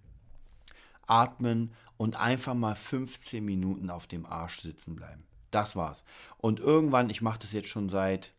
[1.07, 5.25] atmen und einfach mal 15 Minuten auf dem Arsch sitzen bleiben.
[5.51, 6.05] Das war's.
[6.38, 8.33] Und irgendwann, ich mache das jetzt schon seit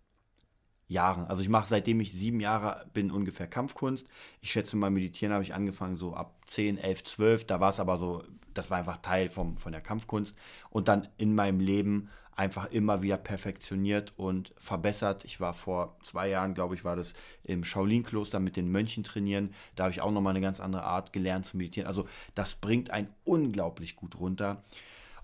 [0.88, 1.26] Jahren.
[1.26, 4.08] Also ich mache seitdem ich sieben Jahre bin ungefähr Kampfkunst.
[4.42, 7.46] Ich schätze mal, meditieren habe ich angefangen so ab 10, 11, 12.
[7.46, 10.38] Da war es aber so, das war einfach Teil vom, von der Kampfkunst.
[10.70, 15.26] Und dann in meinem Leben einfach immer wieder perfektioniert und verbessert.
[15.26, 19.54] Ich war vor zwei Jahren, glaube ich, war das im Shaolin-Kloster mit den Mönchen trainieren.
[19.76, 21.88] Da habe ich auch nochmal eine ganz andere Art gelernt zu meditieren.
[21.88, 24.64] Also das bringt einen unglaublich gut runter.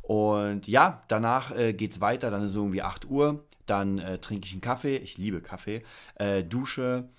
[0.02, 4.20] Und ja, danach äh, geht es weiter, dann ist es irgendwie 8 Uhr, dann äh,
[4.20, 5.84] trinke ich einen Kaffee, ich liebe Kaffee,
[6.16, 7.10] äh, dusche,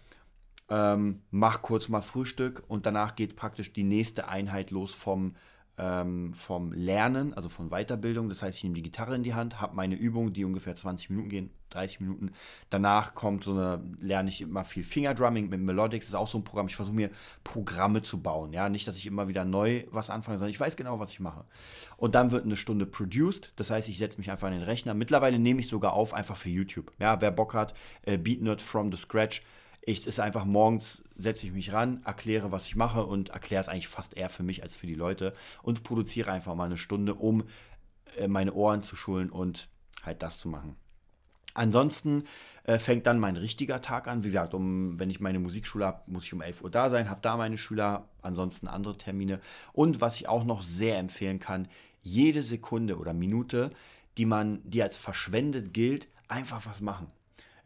[0.70, 5.34] ähm, mach kurz mal Frühstück und danach geht praktisch die nächste Einheit los vom
[5.78, 8.28] ähm, vom Lernen, also von Weiterbildung.
[8.28, 11.10] Das heißt, ich nehme die Gitarre in die Hand, habe meine Übungen, die ungefähr 20
[11.10, 12.32] Minuten gehen, 30 Minuten.
[12.70, 16.06] Danach kommt so eine, lerne ich immer viel Fingerdrumming mit Melodics.
[16.06, 16.66] Das ist auch so ein Programm.
[16.66, 17.10] Ich versuche mir
[17.44, 18.52] Programme zu bauen.
[18.52, 21.20] Ja, nicht, dass ich immer wieder neu was anfange, sondern ich weiß genau, was ich
[21.20, 21.44] mache.
[21.96, 23.52] Und dann wird eine Stunde produced.
[23.56, 24.94] Das heißt, ich setze mich einfach an den Rechner.
[24.94, 26.92] Mittlerweile nehme ich sogar auf, einfach für YouTube.
[26.98, 29.42] Ja, wer Bock hat, äh, Beat Nerd from the Scratch
[29.88, 33.68] ich ist einfach morgens, setze ich mich ran, erkläre, was ich mache und erkläre es
[33.68, 37.14] eigentlich fast eher für mich als für die Leute und produziere einfach mal eine Stunde,
[37.14, 37.44] um
[38.18, 39.68] äh, meine Ohren zu schulen und
[40.02, 40.76] halt das zu machen.
[41.54, 42.24] Ansonsten
[42.64, 44.22] äh, fängt dann mein richtiger Tag an.
[44.24, 47.08] Wie gesagt, um, wenn ich meine Musikschule habe, muss ich um 11 Uhr da sein,
[47.08, 49.40] habe da meine Schüler, ansonsten andere Termine.
[49.72, 51.66] Und was ich auch noch sehr empfehlen kann,
[52.02, 53.70] jede Sekunde oder Minute,
[54.18, 57.10] die man, die als verschwendet gilt, einfach was machen.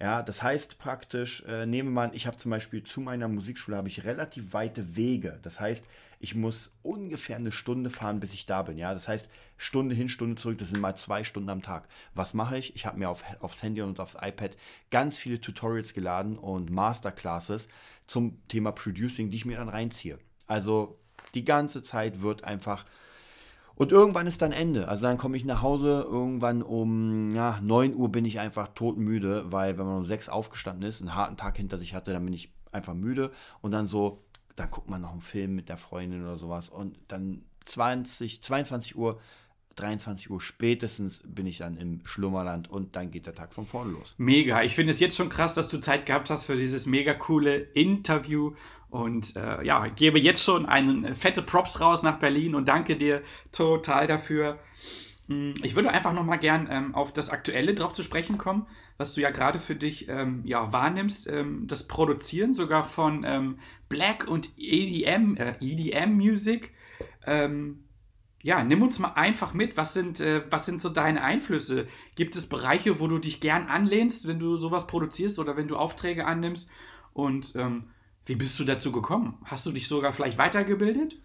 [0.03, 3.87] Ja, das heißt praktisch, äh, nehme man, ich habe zum Beispiel zu meiner Musikschule habe
[3.87, 5.39] ich relativ weite Wege.
[5.43, 5.87] Das heißt,
[6.19, 8.79] ich muss ungefähr eine Stunde fahren, bis ich da bin.
[8.79, 11.87] Ja, das heißt, Stunde hin, Stunde zurück, das sind mal zwei Stunden am Tag.
[12.17, 12.75] Was mache ich?
[12.75, 14.57] Ich habe mir auf, aufs Handy und aufs iPad
[14.91, 17.69] ganz viele Tutorials geladen und Masterclasses
[18.09, 20.19] zum Thema Producing, die ich mir dann reinziehe.
[20.49, 20.99] Also
[21.35, 22.87] die ganze Zeit wird einfach
[23.75, 24.89] und irgendwann ist dann Ende.
[24.89, 29.51] Also dann komme ich nach Hause, irgendwann um ja, 9 Uhr bin ich einfach todmüde,
[29.51, 32.35] weil wenn man um 6 aufgestanden ist, einen harten Tag hinter sich hatte, dann bin
[32.35, 33.31] ich einfach müde.
[33.61, 34.23] Und dann so,
[34.57, 36.69] dann guckt man noch einen Film mit der Freundin oder sowas.
[36.69, 39.21] Und dann 20, 22 Uhr
[39.77, 43.93] 23 Uhr spätestens bin ich dann im Schlummerland und dann geht der Tag von vorne
[43.93, 44.15] los.
[44.19, 44.63] Mega.
[44.63, 47.57] Ich finde es jetzt schon krass, dass du Zeit gehabt hast für dieses mega coole
[47.57, 48.53] Interview.
[48.93, 53.23] Und äh, ja, gebe jetzt schon einen fette Props raus nach Berlin und danke dir
[53.51, 54.59] total dafür.
[55.29, 58.67] Hm, ich würde einfach nochmal gern ähm, auf das Aktuelle drauf zu sprechen kommen,
[58.99, 61.27] was du ja gerade für dich ähm, ja, wahrnimmst.
[61.27, 66.75] Ähm, das Produzieren sogar von ähm, Black und EDM, äh, EDM Music.
[67.25, 67.85] Ähm,
[68.43, 69.79] ja, nimm uns mal einfach mit.
[69.79, 71.87] Was sind, äh, was sind so deine Einflüsse?
[72.15, 75.79] Gibt es Bereiche, wo du dich gern anlehnst, wenn du sowas produzierst oder wenn du
[75.79, 76.69] Aufträge annimmst?
[77.15, 77.87] Und ähm,
[78.25, 79.39] Wie bist du dazu gekommen?
[79.45, 81.17] Hast du dich sogar vielleicht weitergebildet?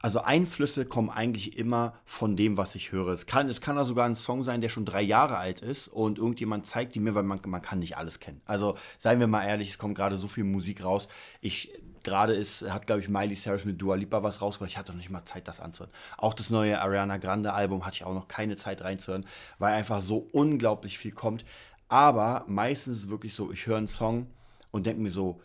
[0.00, 3.08] Also Einflüsse kommen eigentlich immer von dem, was ich höre.
[3.08, 5.88] Es kann, es kann auch sogar ein Song sein, der schon drei Jahre alt ist
[5.88, 8.42] und irgendjemand zeigt die mir, weil man, man kann nicht alles kennen.
[8.44, 11.08] Also seien wir mal ehrlich, es kommt gerade so viel Musik raus.
[11.40, 11.72] Ich
[12.04, 14.70] gerade ist, hat, glaube ich, Miley Cyrus mit Dua Lipa was rausgebracht.
[14.70, 15.92] Ich hatte noch nicht mal Zeit, das anzuhören.
[16.18, 19.26] Auch das neue Ariana Grande Album hatte ich auch noch keine Zeit reinzuhören,
[19.58, 21.44] weil einfach so unglaublich viel kommt.
[21.88, 24.26] Aber meistens ist es wirklich so, ich höre einen Song
[24.70, 25.40] und denke mir so,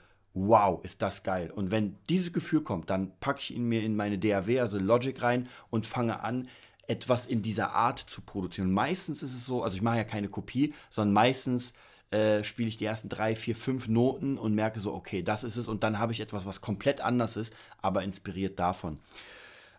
[0.47, 1.52] wow, ist das geil.
[1.52, 5.21] Und wenn dieses Gefühl kommt, dann packe ich ihn mir in meine DAW, also Logic
[5.21, 6.47] rein und fange an,
[6.88, 8.71] etwas in dieser Art zu produzieren.
[8.71, 11.73] Meistens ist es so, also ich mache ja keine Kopie, sondern meistens
[12.12, 15.58] äh, spiele ich die ersten drei, vier, fünf Noten und merke so, okay, das ist
[15.58, 15.67] es.
[15.67, 18.99] Und dann habe ich etwas, was komplett anders ist, aber inspiriert davon.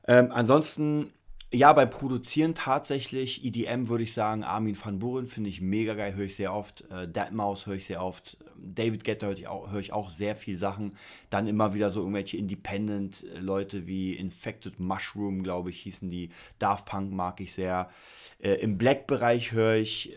[0.07, 1.11] Ähm, ansonsten
[1.53, 6.15] ja, beim Produzieren tatsächlich, EDM würde ich sagen, Armin van Buren finde ich mega geil,
[6.15, 6.85] höre ich sehr oft.
[6.91, 8.39] Äh, Deadmau5 höre ich sehr oft.
[8.57, 10.95] David Guetta höre ich, auch, höre ich auch sehr viel Sachen.
[11.29, 16.29] Dann immer wieder so irgendwelche Independent-Leute wie Infected Mushroom, glaube ich, hießen die.
[16.61, 17.91] Daft Punk mag ich sehr.
[18.39, 20.17] Äh, Im Black-Bereich höre ich,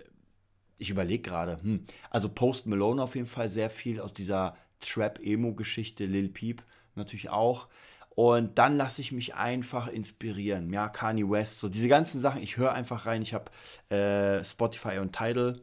[0.78, 6.06] ich überlege gerade, hm, also Post Malone auf jeden Fall sehr viel aus dieser Trap-Emo-Geschichte,
[6.06, 6.62] Lil Peep
[6.96, 7.68] natürlich auch.
[8.16, 10.72] Und dann lasse ich mich einfach inspirieren.
[10.72, 12.44] Ja, Kanye West, so diese ganzen Sachen.
[12.44, 13.22] Ich höre einfach rein.
[13.24, 13.52] Ich habe
[13.90, 15.60] äh, Spotify und Tidal.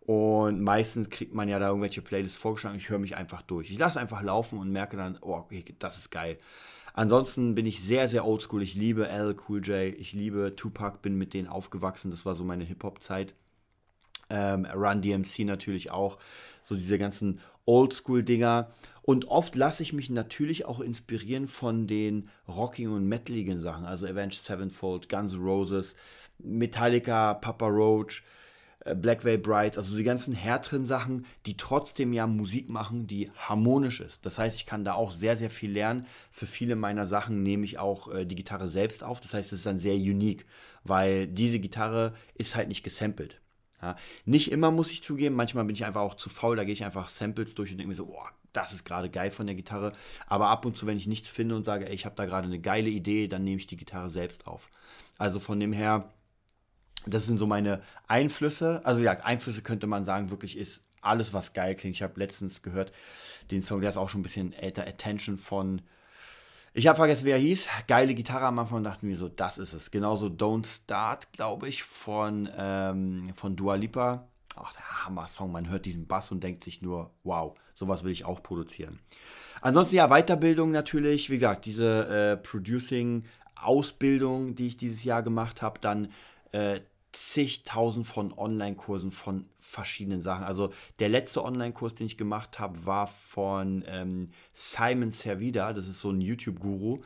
[0.00, 2.76] Und meistens kriegt man ja da irgendwelche Playlists vorgeschlagen.
[2.76, 3.70] Ich höre mich einfach durch.
[3.70, 6.38] Ich lasse einfach laufen und merke dann, oh, okay, das ist geil.
[6.92, 8.62] Ansonsten bin ich sehr, sehr oldschool.
[8.62, 9.36] Ich liebe L.
[9.48, 9.94] Cool J.
[9.98, 12.10] Ich liebe Tupac, bin mit denen aufgewachsen.
[12.10, 13.34] Das war so meine Hip-Hop-Zeit.
[14.30, 16.18] Ähm, Run DMC natürlich auch.
[16.62, 18.70] So diese ganzen Oldschool-Dinger.
[19.06, 24.04] Und oft lasse ich mich natürlich auch inspirieren von den rockigen und metaligen Sachen, also
[24.04, 25.94] Avenged Sevenfold, Guns N' Roses,
[26.40, 28.24] Metallica, Papa Roach,
[28.80, 33.30] äh, Black Veil Brides, also die ganzen härteren Sachen, die trotzdem ja Musik machen, die
[33.36, 34.26] harmonisch ist.
[34.26, 36.04] Das heißt, ich kann da auch sehr, sehr viel lernen.
[36.32, 39.20] Für viele meiner Sachen nehme ich auch äh, die Gitarre selbst auf.
[39.20, 40.46] Das heißt, es ist dann sehr unique,
[40.82, 43.40] weil diese Gitarre ist halt nicht gesampelt.
[43.80, 46.72] Ja, nicht immer muss ich zugeben, manchmal bin ich einfach auch zu faul, da gehe
[46.72, 49.54] ich einfach Samples durch und denke mir so, oh, das ist gerade geil von der
[49.54, 49.92] Gitarre.
[50.26, 52.46] Aber ab und zu, wenn ich nichts finde und sage, ey, ich habe da gerade
[52.46, 54.70] eine geile Idee, dann nehme ich die Gitarre selbst auf.
[55.18, 56.12] Also von dem her,
[57.06, 58.80] das sind so meine Einflüsse.
[58.84, 61.96] Also ja, Einflüsse könnte man sagen, wirklich ist alles, was geil klingt.
[61.96, 62.92] Ich habe letztens gehört,
[63.50, 65.82] den Song, der ist auch schon ein bisschen älter, Attention von.
[66.74, 67.68] Ich habe vergessen, wer er hieß.
[67.86, 69.90] Geile Gitarre am Anfang und dachte mir so, das ist es.
[69.90, 74.28] Genauso Don't Start, glaube ich, von, ähm, von Dua Lipa.
[74.56, 75.52] Ach, der Hammer-Song.
[75.52, 78.98] Man hört diesen Bass und denkt sich nur, wow, sowas will ich auch produzieren.
[79.60, 81.28] Ansonsten ja, Weiterbildung natürlich.
[81.30, 86.08] Wie gesagt, diese äh, Producing-Ausbildung, die ich dieses Jahr gemacht habe, dann
[86.52, 86.80] äh,
[87.12, 90.44] zigtausend von Online-Kursen von verschiedenen Sachen.
[90.44, 95.72] Also der letzte Online-Kurs, den ich gemacht habe, war von ähm, Simon Servida.
[95.72, 97.00] Das ist so ein YouTube-Guru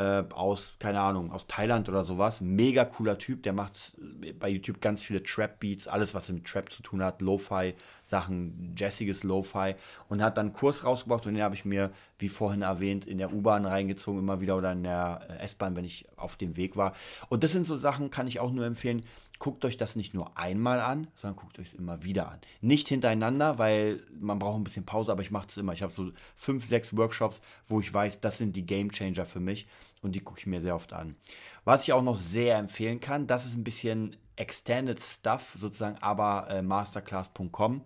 [0.00, 2.40] äh, aus, keine Ahnung, aus Thailand oder sowas.
[2.40, 3.92] Mega cooler Typ, der macht
[4.38, 9.74] bei YouTube ganz viele Trap-Beats, alles was mit Trap zu tun hat, Lo-Fi-Sachen, jazziges Lo-Fi
[10.08, 13.18] und hat dann einen Kurs rausgebracht und den habe ich mir, wie vorhin erwähnt, in
[13.18, 16.78] der U-Bahn reingezogen, immer wieder oder in der äh, S-Bahn, wenn ich auf dem Weg
[16.78, 16.94] war.
[17.28, 19.04] Und das sind so Sachen, kann ich auch nur empfehlen,
[19.38, 22.38] guckt euch das nicht nur einmal an, sondern guckt euch es immer wieder an.
[22.60, 25.72] Nicht hintereinander, weil man braucht ein bisschen Pause, aber ich mache es immer.
[25.72, 29.40] Ich habe so fünf, sechs Workshops, wo ich weiß, das sind die Game Changer für
[29.40, 29.66] mich
[30.02, 31.16] und die gucke ich mir sehr oft an.
[31.64, 36.48] Was ich auch noch sehr empfehlen kann, das ist ein bisschen Extended Stuff, sozusagen, aber
[36.48, 37.82] äh, masterclass.com.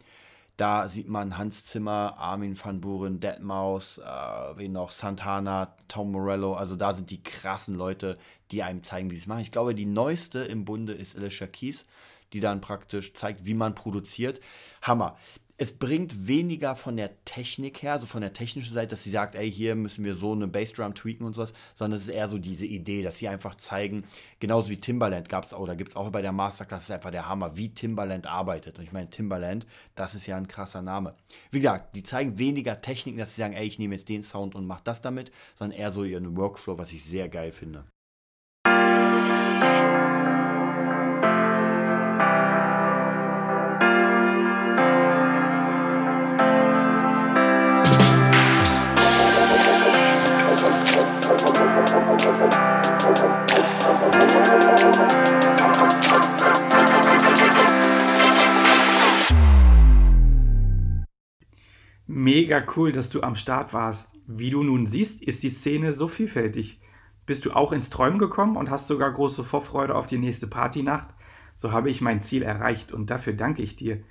[0.57, 6.55] Da sieht man Hans Zimmer, Armin van Buren, Deadmaus, äh, wen noch, Santana, Tom Morello.
[6.55, 8.19] Also da sind die krassen Leute,
[8.53, 9.41] die einem zeigen, wie sie es machen.
[9.41, 11.87] Ich glaube, die neueste im Bunde ist Alicia Keys,
[12.33, 14.41] die dann praktisch zeigt, wie man produziert.
[14.81, 15.17] Hammer
[15.57, 19.37] es bringt weniger von der Technik her, also von der technischen Seite, dass sie sagt,
[19.37, 22.39] ey, hier müssen wir so eine Bassdrum tweaken und sowas, sondern es ist eher so
[22.39, 24.05] diese Idee, dass sie einfach zeigen,
[24.41, 27.13] genauso wie Timbaland gab es auch, da gibt es auch bei der Masterclass, ist einfach
[27.13, 28.79] der Hammer, wie Timbaland arbeitet.
[28.79, 31.15] Und ich meine, Timbaland, das ist ja ein krasser Name.
[31.53, 34.57] Wie gesagt, die zeigen weniger Techniken, dass sie sagen, ey, ich nehme jetzt den Sound
[34.57, 37.85] und mache das damit, sondern eher so ihren Workflow, was ich sehr geil finde.
[62.55, 64.13] Mega cool, dass du am Start warst.
[64.29, 66.81] Wie du nun siehst, ist die Szene so vielfältig.
[67.27, 71.09] Bist du auch ins Träumen gekommen und hast sogar große Vorfreude auf die nächste Partynacht?
[71.55, 74.05] So habe ich mein Ziel erreicht und dafür danke ich dir.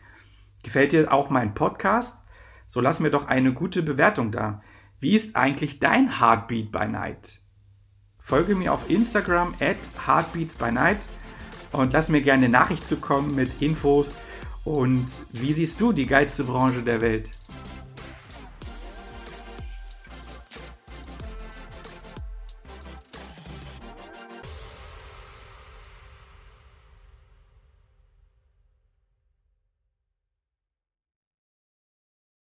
[0.62, 2.22] Gefällt dir auch mein Podcast?
[2.68, 4.62] So lass mir doch eine gute Bewertung da.
[5.00, 7.40] Wie ist eigentlich dein Heartbeat by Night?
[8.20, 11.08] Folge mir auf Instagram at Heartbeats by Night
[11.72, 14.18] und lass mir gerne eine Nachricht zukommen mit Infos
[14.66, 17.30] und wie siehst du die geilste Branche der Welt?